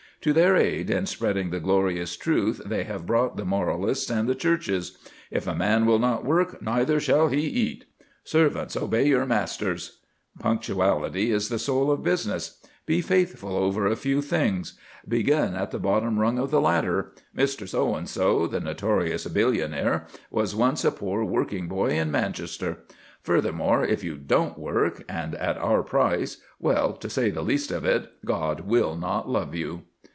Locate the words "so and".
17.67-18.07